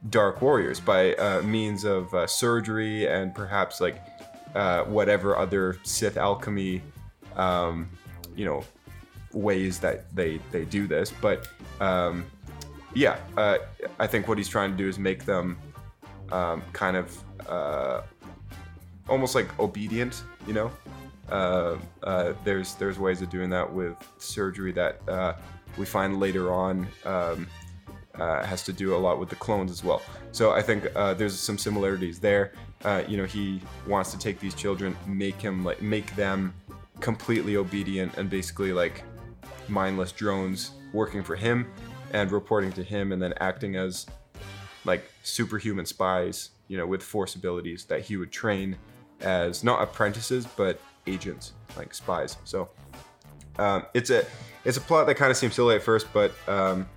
[0.09, 4.01] dark warriors by uh, means of uh, surgery and perhaps like
[4.55, 6.81] uh, whatever other Sith alchemy,
[7.35, 7.89] um,
[8.35, 8.63] you know,
[9.33, 11.11] ways that they they do this.
[11.21, 11.47] But
[11.79, 12.25] um,
[12.93, 13.57] yeah, uh,
[13.99, 15.57] I think what he's trying to do is make them
[16.31, 18.01] um, kind of uh,
[19.07, 20.71] almost like obedient, you know.
[21.29, 25.33] Uh, uh, there's there's ways of doing that with surgery that uh,
[25.77, 27.47] we find later on um,
[28.15, 30.01] uh, has to do a lot with the clones as well.
[30.33, 32.51] So I think there's some similarities there.
[33.07, 36.53] You know, he wants to take these children, make him like make them
[36.99, 39.03] completely obedient, and basically like
[39.67, 41.71] mindless drones working for him
[42.11, 44.05] and reporting to him, and then acting as
[44.85, 48.75] like superhuman spies, you know, with force abilities that he would train
[49.21, 52.37] as not apprentices but agents, like spies.
[52.43, 52.69] So
[53.59, 54.25] um, it's a
[54.65, 56.87] it's a plot that kind of seems silly at first, but um,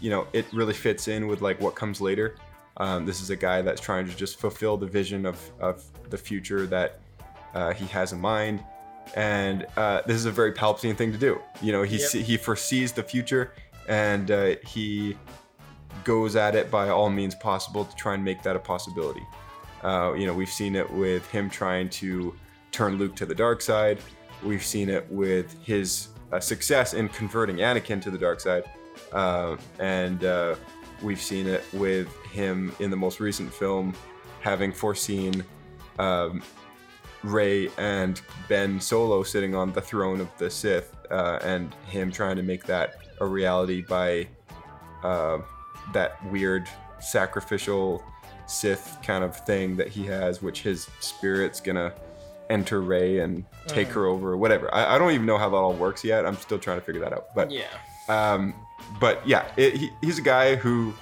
[0.00, 2.36] you know, it really fits in with like what comes later.
[2.78, 6.18] Um, this is a guy that's trying to just fulfill the vision of, of the
[6.18, 7.00] future that
[7.54, 8.62] uh, he has in mind,
[9.14, 11.40] and uh, this is a very Palpatine thing to do.
[11.62, 12.10] You know, he Yep.
[12.24, 13.52] he foresees the future,
[13.88, 15.16] and uh, he
[16.04, 19.26] goes at it by all means possible to try and make that a possibility.
[19.82, 22.34] Uh, you know, we've seen it with him trying to
[22.72, 23.98] turn Luke to the dark side.
[24.42, 28.64] We've seen it with his uh, success in converting Anakin to the dark side,
[29.12, 30.56] uh, and uh,
[31.02, 33.94] we've seen it with him in the most recent film
[34.40, 35.44] having foreseen
[35.98, 36.42] um,
[37.22, 42.36] Rey and Ben Solo sitting on the throne of the Sith, uh, and him trying
[42.36, 44.26] to make that a reality by
[45.02, 45.38] uh,
[45.92, 46.68] that weird
[47.00, 48.02] sacrificial
[48.46, 51.92] Sith kind of thing that he has, which his spirit's gonna
[52.48, 54.72] enter Rey and take her over, or whatever.
[54.72, 56.24] I, I don't even know how that all works yet.
[56.24, 57.34] I'm still trying to figure that out.
[57.34, 57.64] But Yeah.
[58.08, 58.54] um,
[59.00, 60.94] but yeah, it, he, he's a guy who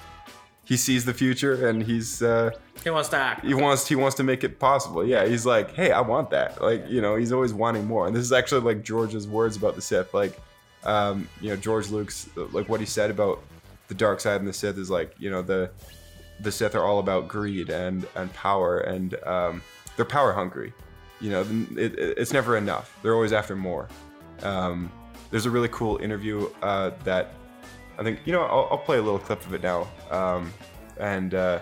[0.64, 2.50] he sees the future and he's uh,
[2.83, 3.44] He wants to act.
[3.44, 5.05] he wants he wants to make it possible.
[5.07, 6.61] Yeah, he's like, hey, I want that.
[6.62, 8.07] Like, you know, he's always wanting more.
[8.07, 10.14] And this is actually like George's words about the Sith.
[10.14, 10.38] Like,
[10.85, 13.42] um, you know, George Lucas like what he said about
[13.88, 15.70] the dark side and the Sith is like, you know, the
[16.40, 19.62] the Sith are all about greed and and power and um,
[19.96, 20.72] they're power hungry.
[21.20, 21.40] You know,
[21.77, 22.98] it, it, it's never enough.
[23.03, 23.88] They're always after more.
[24.42, 24.90] Um,
[25.31, 27.33] there's a really cool interview uh, that
[27.99, 29.89] I think you know I'll, I'll play a little clip of it now.
[30.11, 30.53] Um,
[30.99, 31.61] and uh,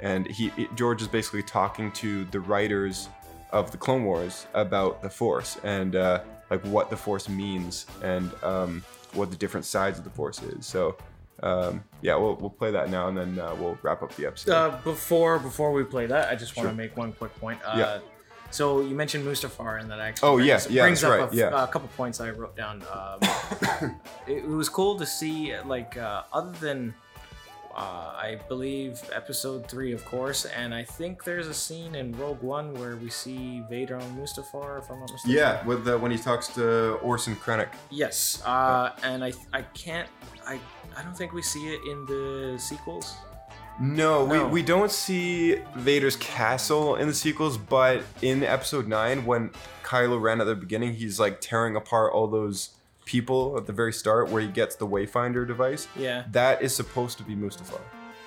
[0.00, 3.08] and he he- George is basically talking to the writers
[3.52, 8.30] of the Clone Wars about the Force and uh, like what the Force means and
[8.42, 8.84] um,
[9.14, 10.66] what the different sides of the Force is.
[10.66, 10.96] So
[11.42, 14.52] um, yeah, we'll, we'll play that now and then uh, we'll wrap up the episode.
[14.52, 16.70] Uh, before before we play that, I just want Sure.
[16.72, 17.60] to make one quick point.
[17.64, 17.98] Uh, Yeah.
[18.50, 21.36] So you mentioned Mustafar, and that actually Oh, brings, yeah, yeah, brings up right, a,
[21.36, 21.64] yeah.
[21.64, 22.82] a couple points I wrote down.
[22.92, 23.18] Um,
[24.26, 26.94] it, it was cool to see, like, uh, other than
[27.74, 32.40] uh, I believe episode three, of course, and I think there's a scene in Rogue
[32.40, 35.36] One where we see Vader on Mustafar, if I'm not mistaken.
[35.36, 37.68] yeah, with the, when he talks to Orson Krennic.
[37.90, 40.08] Yes, uh, and I I can't
[40.46, 40.58] I
[40.96, 43.16] I don't think we see it in the sequels.
[43.80, 44.46] No, No.
[44.46, 49.50] We, we don't see Vader's castle in the sequels, but in episode 9, when
[49.84, 52.70] Kylo Ren at the beginning, he's like tearing apart all those
[53.04, 55.86] people at the very start where he gets the Wayfinder device.
[55.96, 56.24] Yeah.
[56.32, 57.80] That is supposed to be Mustafar.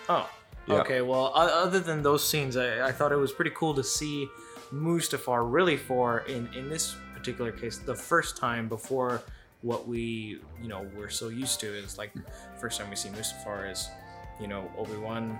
[0.07, 0.29] Oh,
[0.67, 0.75] Yeah.
[0.75, 1.01] okay.
[1.01, 4.27] Well, other than those scenes, I, I thought it was pretty cool to see
[4.73, 9.21] Mustafar really for in in this particular case the first time before
[9.63, 12.13] what we you know we're so used to is like
[12.61, 13.89] first time we see Mustafar is
[14.39, 15.39] you know Obi Wan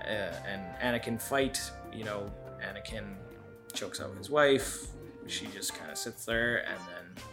[0.00, 1.70] uh, and Anakin fight.
[1.92, 2.30] You know,
[2.62, 3.14] Anakin
[3.72, 4.86] chokes out his wife.
[5.26, 7.24] She just kind of sits there, and then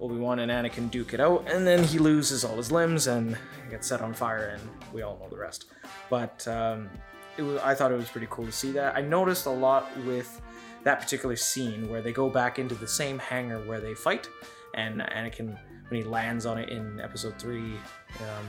[0.00, 3.36] Obi Wan and Anakin duke it out, and then he loses all his limbs and
[3.70, 5.66] gets set on fire, and we all know the rest.
[6.10, 6.90] But um,
[7.36, 8.96] it was, I thought it was pretty cool to see that.
[8.96, 10.40] I noticed a lot with
[10.84, 14.28] that particular scene where they go back into the same hangar where they fight,
[14.74, 15.56] and Anakin,
[15.88, 17.74] when he lands on it in Episode Three,
[18.20, 18.46] um,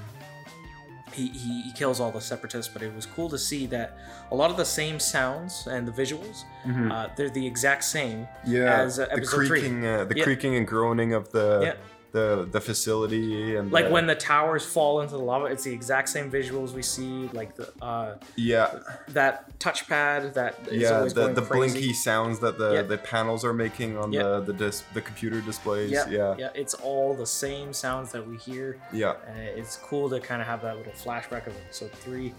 [1.17, 2.71] he, he, he kills all the separatists.
[2.71, 3.97] But it was cool to see that
[4.31, 6.43] a lot of the same sounds and the visuals,
[6.91, 10.23] uh, they're the exact same yeah, as uh, the creaking, uh, the Yeah.
[10.23, 11.73] creaking and groaning of the Yeah.
[12.17, 15.73] The the facility and like the- when the towers fall into the lava it's the
[15.73, 18.79] exact same visuals we see like the uh yeah.
[19.09, 21.73] that touchpad that is yeah the, the crazy.
[21.73, 22.81] blinky sounds that the Yeah.
[22.93, 24.23] the panels are making on Yeah.
[24.23, 25.91] the the dis- the computer displays.
[25.91, 26.35] Yeah, yeah.
[26.37, 28.77] Yeah it's all the same sounds that we hear.
[28.93, 29.13] Yeah.
[29.27, 32.33] And it's cool to kind of have that little flashback of episode three.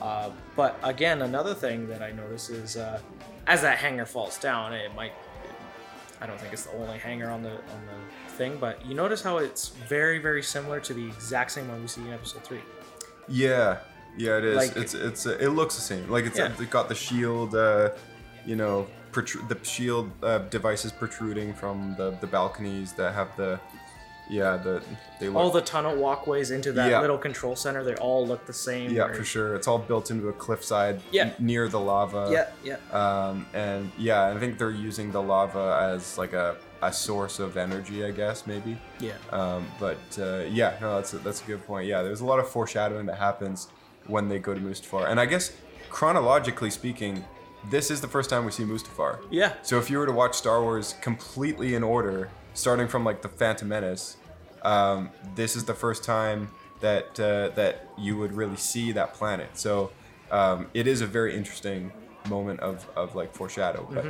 [0.00, 3.00] Uh, but again another thing that i notice is uh,
[3.46, 5.12] as that hanger falls down it might
[6.20, 7.98] i don't think it's the only hanger on the on the
[8.34, 11.88] thing but you notice how it's very very similar to the exact same one we
[11.88, 12.60] see in episode three
[13.28, 13.78] Yeah,
[14.18, 14.56] yeah, it is.
[14.56, 16.10] Like- it's it's uh, it looks the same.
[16.10, 16.52] Like it's Yeah.
[16.60, 17.90] it got the shield, uh,
[18.44, 23.58] you know, protru- the shield uh, devices protruding from the the balconies that have the,
[24.30, 24.82] yeah, the
[25.20, 25.36] they look.
[25.42, 27.00] all the tunnel walkways into that Yeah.
[27.00, 29.54] little control center they all look the same yeah, where- for sure.
[29.56, 31.22] It's all built into a cliffside Yeah.
[31.24, 32.28] n- near the lava.
[32.30, 36.56] yeah yeah Um, and yeah, I think they're using the lava as like a,
[36.88, 38.76] a source of energy, I guess maybe.
[39.00, 41.86] yeah Um, but uh, yeah, no, that's a, that's a good point.
[41.86, 43.68] Yeah, there's a lot of foreshadowing that happens
[44.06, 45.52] when they go to Mustafar, and I guess
[45.88, 47.24] chronologically speaking,
[47.70, 49.18] this is the first time we see Mustafar.
[49.30, 53.22] yeah So if you were to watch Star Wars completely in order, starting from like
[53.22, 54.16] the Phantom Menace,
[54.62, 59.50] um, this is the first time that uh, that you would really see that planet.
[59.54, 59.90] So
[60.30, 61.92] um, it is a very interesting
[62.28, 63.88] moment of, of like foreshadow.
[63.90, 64.04] But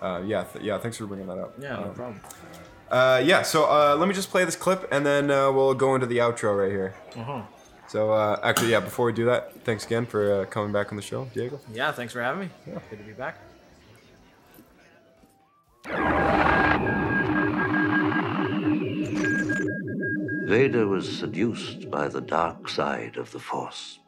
[0.00, 1.54] uh, yeah, th- yeah, thanks for bringing that up.
[1.58, 2.20] Yeah, no Um, problem.
[2.90, 5.94] uh, yeah, so uh, let me just play this clip and then uh, we'll go
[5.94, 6.94] into the outro right here.
[7.16, 7.42] Uh-huh.
[7.88, 10.96] So uh, actually, yeah, before we do that, thanks again for uh, coming back on
[10.96, 11.60] the show, Diego.
[11.72, 12.50] Yeah, thanks for having me.
[12.66, 12.78] Yeah.
[12.90, 13.38] Good to be back.
[20.46, 23.98] Vader was seduced by the dark side of the Force.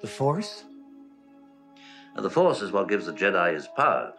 [0.00, 0.64] The Force?
[2.14, 4.12] And the Force is what gives the Jedi his power.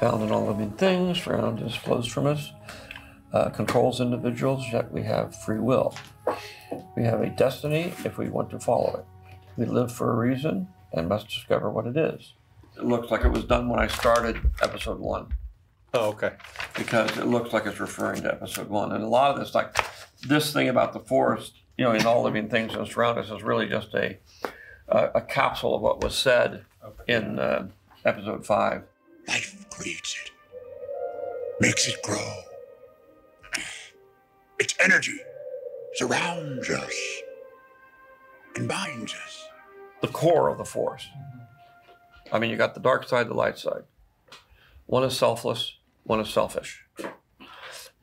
[0.00, 2.52] Found in all living things, around us, flows from us,
[3.32, 5.94] uh, controls individuals, yet we have free will.
[6.96, 9.04] We have a destiny if we want to follow it.
[9.56, 12.34] We live for a reason and must discover what it is.
[12.76, 15.34] It looks like it was done when I started episode one.
[15.94, 16.32] Oh, okay.
[16.76, 18.92] Because it looks like it's referring to episode one.
[18.92, 19.76] And a lot of this, like
[20.26, 23.42] this thing about the force, you know, in all living things that surround us is
[23.42, 24.18] really just a,
[24.88, 26.64] a, a capsule of what was said
[27.06, 27.68] in uh,
[28.04, 28.84] episode five.
[29.28, 30.30] Life creates it,
[31.60, 32.32] makes it grow.
[34.58, 35.18] Its energy
[35.94, 36.94] surrounds us
[38.56, 39.44] and binds us.
[40.00, 41.08] the core of the force.
[42.32, 43.82] I mean, you got the dark side, the light side.
[44.86, 46.84] One is selfless, one is selfish.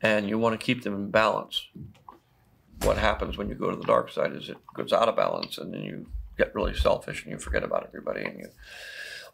[0.02, 1.68] And you want to keep them in balance.
[2.82, 5.56] What happens when you go to the dark side is it goes out of balance
[5.58, 8.48] and then you get really selfish and you forget about everybody and you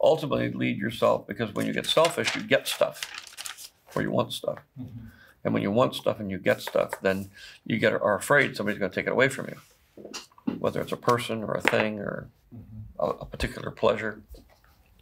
[0.03, 4.59] ultimately lead yourself because when you get selfish, you get stuff or you want stuff.
[4.81, 5.07] Mm-hmm.
[5.45, 7.31] And when you want stuff and you get stuff, then
[7.65, 10.97] you get are afraid somebody's going to take it away from you, whether it's a
[10.97, 12.81] person or a thing or mm-hmm.
[12.99, 14.23] a, a particular pleasure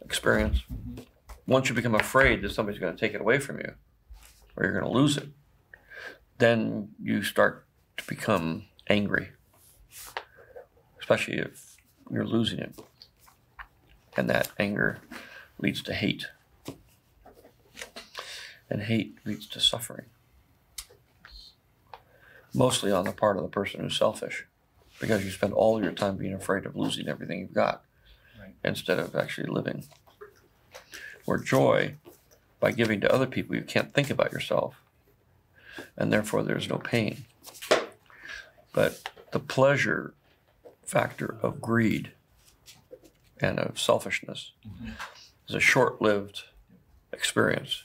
[0.03, 0.59] experience.
[0.71, 1.03] Mm-hmm.
[1.47, 3.73] Once you become afraid that somebody's going to take it away from you
[4.55, 5.29] or you're going to lose it,
[6.37, 7.65] then you start
[7.97, 9.29] to become angry,
[10.99, 11.77] especially if
[12.09, 12.75] you're losing it.
[14.17, 14.99] And that anger
[15.59, 16.27] leads to hate.
[18.69, 20.05] And hate leads to suffering.
[22.53, 24.45] Mostly on the part of the person who's selfish,
[24.99, 27.83] because you spend all your time being afraid of losing everything you've got
[28.63, 29.85] instead of actually living.
[31.25, 31.95] Where joy,
[32.59, 34.75] by giving to other people, you can't think about yourself,
[35.95, 37.25] and therefore there's no pain.
[38.73, 40.13] But the pleasure
[40.83, 42.11] factor of greed
[43.41, 44.51] and of selfishness
[45.47, 46.43] is a short lived
[47.13, 47.83] experience.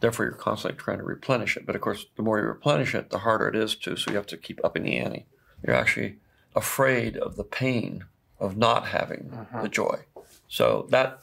[0.00, 1.66] Therefore, you're constantly trying to replenish it.
[1.66, 3.96] But of course, the more you replenish it, the harder it is to.
[3.96, 5.26] So you have to keep upping the ante.
[5.64, 6.16] You're actually
[6.54, 8.04] afraid of the pain
[8.38, 10.04] of not having the joy.
[10.48, 11.20] So that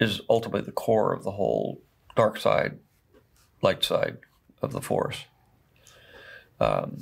[0.00, 1.80] is ultimately the core of the whole
[2.16, 2.78] dark side,
[3.62, 4.18] light side
[4.62, 5.24] of the force.
[6.60, 6.98] Um,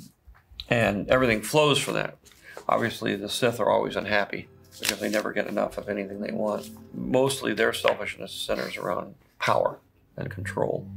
[0.69, 2.17] and everything flows from that.
[2.69, 4.47] Obviously, the Sith are always unhappy
[4.79, 6.69] because they never get enough of anything they want.
[6.93, 9.79] Mostly their selfishness centers around power
[10.15, 10.87] and control.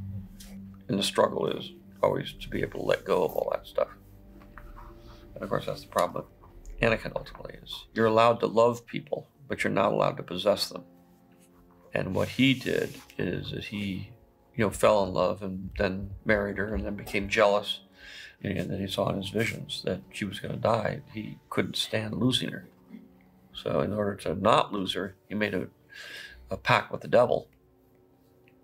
[0.88, 3.88] And the struggle is always to be able to let go of all that stuff.
[5.34, 6.40] And of course, that's the problem with
[6.80, 10.84] Anakin ultimately is you're allowed to love people, but you're not allowed to possess them.
[11.92, 14.10] And what he did is that he,
[14.54, 17.80] you know, fell in love and then married her and then became jealous.
[18.42, 21.00] And then he saw in his visions that she was going to die.
[21.12, 22.66] He couldn't stand losing her.
[23.62, 25.68] So, in order to not lose her, he made a,
[26.50, 27.48] a pact with the devil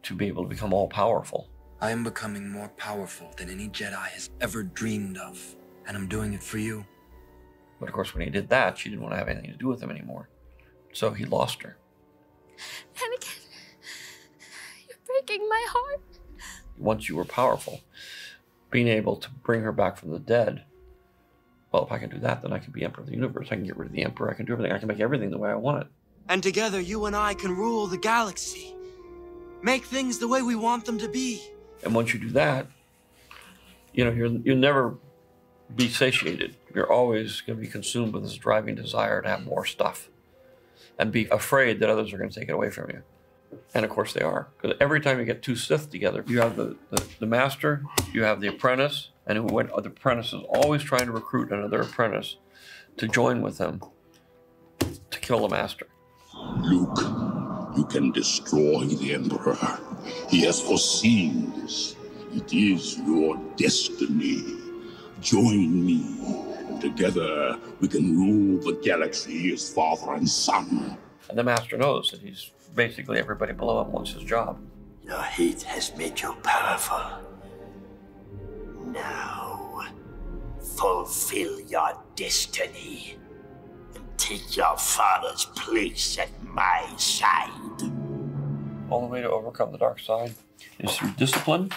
[0.05, 1.49] to be able to become all powerful.
[1.81, 5.57] I am becoming more powerful than any Jedi has ever dreamed of,
[5.87, 6.87] and I'm doing it for you.
[7.79, 9.69] But of course, when he did that, she didn't want to have anything to do
[9.69, 10.31] with him anymore.
[10.93, 11.77] So he lost her.
[12.95, 13.41] Anakin,
[14.89, 16.01] you're breaking my heart.
[16.79, 17.81] Once you were powerful,
[18.71, 20.65] being able to bring her back from the dead.
[21.77, 23.49] Well, if I can do that, then I can be Emperor of the Universe.
[23.51, 24.31] I can get rid of the Emperor.
[24.31, 24.73] I can do everything.
[24.73, 25.89] I can make everything the way I want it.
[26.27, 28.75] And together, you and I can rule the galaxy.
[29.61, 31.47] Make things the way we want them to be.
[31.85, 32.67] And once you do that,
[33.93, 34.97] you know, you're, you'll never
[35.75, 36.57] be satiated.
[36.75, 40.09] You're always going to be consumed with this driving desire to have more stuff
[40.99, 43.03] and be afraid that others are going to take it away from you.
[43.75, 44.49] And of course they are.
[44.57, 47.85] Because every time you get two Sith together, you have the, the, the master,
[48.15, 51.81] you have the apprentice, and who went, the apprentice is always trying to recruit another
[51.81, 52.37] apprentice
[52.97, 53.81] to join with him
[55.11, 55.87] to kill the master.
[56.61, 56.99] Luke,
[57.77, 59.59] you can destroy the Emperor.
[60.29, 61.97] He has foreseen this.
[62.33, 64.43] It is your destiny.
[65.21, 66.05] Join me.
[66.69, 70.99] And together, we can rule the galaxy as father and son.
[71.29, 74.59] And the master knows that he's basically everybody below him wants his job.
[75.03, 77.01] Your hate has made you powerful.
[78.87, 79.83] Now,
[80.77, 83.17] fulfill your destiny
[83.95, 87.51] and take your father's place at my side.
[88.89, 90.35] Only way to overcome the dark side
[90.79, 91.73] is through discipline.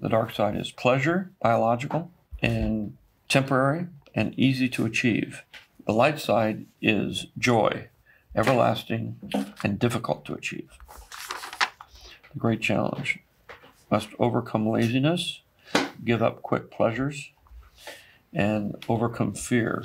[0.00, 2.96] The dark side is pleasure, biological, and
[3.28, 5.42] temporary and easy to achieve.
[5.86, 7.88] The light side is joy,
[8.36, 9.16] everlasting
[9.64, 10.70] and difficult to achieve.
[12.32, 13.18] The great challenge
[13.90, 15.42] must overcome laziness,
[16.04, 17.30] give up quick pleasures,
[18.32, 19.84] and overcome fear,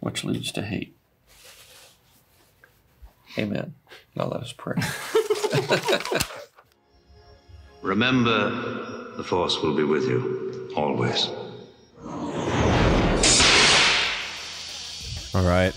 [0.00, 0.96] which leads to hate.
[3.38, 3.74] Amen.
[4.14, 4.76] Now let us pray.
[7.82, 11.28] Remember, the Force will be with you, always.
[15.32, 15.72] All right.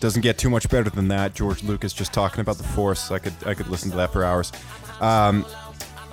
[0.00, 1.34] Doesn't get too much better than that.
[1.34, 3.10] George Lucas just talking about the Force.
[3.10, 4.52] I could I could listen to that for hours.
[5.00, 5.46] Um,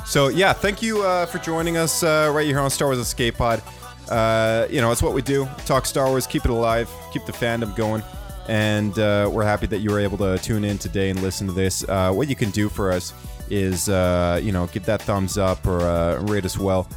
[0.06, 3.38] so yeah, thank you uh, for joining us uh, right here on Star Wars Escape
[3.38, 3.62] Pod.
[4.10, 5.48] Uh, you know, it's what we do.
[5.66, 8.04] Talk Star Wars, keep it alive, keep the fandom going,
[8.48, 11.54] and uh, we're happy that you were able to tune in today and listen to
[11.54, 11.88] this.
[11.88, 13.14] Uh, what you can do for us
[13.50, 16.88] is, uh, you know, give that thumbs up or rate us well.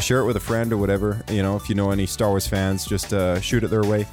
[0.00, 1.22] Share it with a friend or whatever.
[1.30, 3.10] You know, if you know any Star Wars fans, just
[3.44, 4.06] shoot it their way.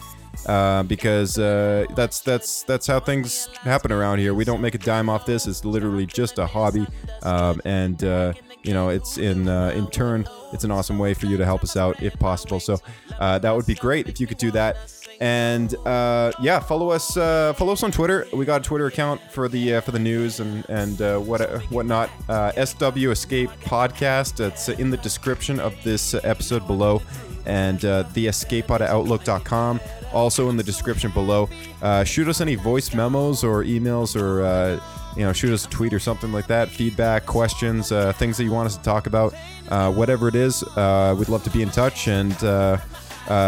[0.46, 4.34] Uh, because uh, that's that's that's how things happen around here.
[4.34, 5.48] We don't make a dime off this.
[5.48, 6.88] It's literally just a hobby,
[7.24, 8.34] um, and uh,
[8.64, 11.64] you know, it's in uh, in turn, it's an awesome way for you to help
[11.64, 12.60] us out if possible.
[12.60, 12.80] So
[13.20, 14.78] uh, that would be great if you could do that.
[15.22, 18.28] And uh, yeah, follow us follow us on Twitter.
[18.34, 22.10] We got a Twitter account for the for the news and and what whatnot.
[22.28, 24.46] SW Escape Podcast.
[24.46, 27.02] It's in the description of this episode below,
[27.46, 29.80] and uh, the escapepod at outlook.com.
[30.14, 31.50] Also in the description below.
[31.82, 34.44] Uh, shoot us any voice memos or emails or.
[34.44, 34.80] Uh,
[35.16, 36.68] you know, shoot us a tweet or something like that.
[36.68, 39.34] Feedback, questions, uh, things that you want us to talk about,
[39.70, 40.62] uh, whatever it is.
[40.76, 42.10] Uh, we'd love to be in touch.
[42.10, 42.36] And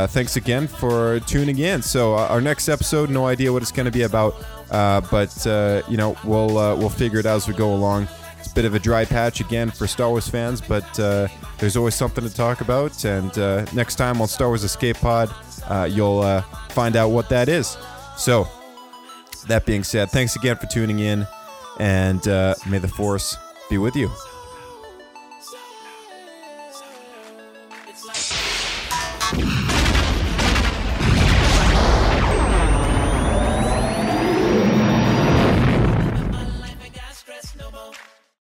[0.10, 1.82] thanks again for tuning in.
[1.82, 6.16] So our next episode, no idea what it's going to be about, but you know,
[6.24, 8.08] we'll we'll figure it out as we go along.
[8.58, 11.28] Bit of a dry patch again for Star Wars fans, but uh,
[11.60, 13.06] there's always something to talk about.
[13.06, 15.32] And uh, next time on Star Wars Escape Pod,
[15.68, 17.78] uh, you'll uh, find out what that is.
[18.18, 18.48] So,
[19.46, 21.28] that being said, thanks again for tuning in,
[21.80, 23.38] and uh, may the Force
[23.70, 24.10] be with you.